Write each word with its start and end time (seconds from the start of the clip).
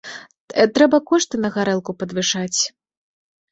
Трэба 0.77 0.99
кошты 1.11 1.35
на 1.45 1.53
гарэлку 1.59 1.91
падвышаць. 2.01 2.59